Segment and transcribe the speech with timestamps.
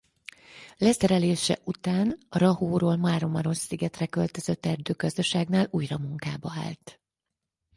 [0.77, 6.99] Leszerelése után a Rahóról Máramarosszigetre költözött erdőgazdaságnál újra munkába állt.